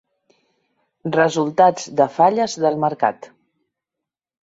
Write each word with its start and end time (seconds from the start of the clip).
Resultats 1.17 1.87
de 2.01 2.09
falles 2.17 2.59
del 2.67 2.83
mercat. 2.89 3.33